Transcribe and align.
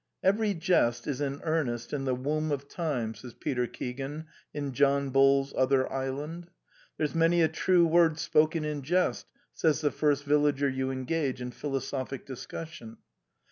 "Every 0.23 0.55
jest 0.55 1.05
is 1.05 1.21
an 1.21 1.41
earnest 1.43 1.93
in 1.93 2.05
the 2.05 2.15
womb 2.15 2.51
of 2.51 2.67
time" 2.67 3.13
says 3.13 3.35
Peter 3.35 3.67
Keegan 3.67 4.25
in 4.51 4.71
John 4.71 5.11
Bull's 5.11 5.53
Other 5.55 5.93
Island." 5.93 6.49
There 6.97 7.05
's 7.05 7.13
many 7.13 7.43
a 7.43 7.47
true 7.47 7.85
word 7.85 8.17
spoken 8.17 8.65
in 8.65 8.81
jest" 8.81 9.27
says 9.53 9.81
the 9.81 9.91
first 9.91 10.23
villager 10.23 10.67
you 10.67 10.89
engage 10.89 11.39
in 11.39 11.51
philosophic 11.51 12.25
dis 12.25 12.47
cussion. 12.47 12.97